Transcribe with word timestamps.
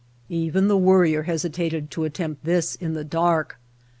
Even 0.29 0.67
the 0.67 0.77
Worrier 0.79 1.21
hesitated 1.27 1.91
to 1.91 2.05
attempt 2.05 2.43
this 2.43 2.73
in 2.73 2.95
the 2.95 3.03
dark. 3.05 3.59